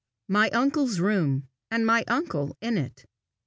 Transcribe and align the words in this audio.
MY 0.29 0.49
UNCLE'S 0.51 0.99
ROOM, 0.99 1.47
AND 1.69 1.85
MY 1.85 2.05
UNCLE 2.07 2.57
IN 2.59 2.79
IT. 2.79 3.05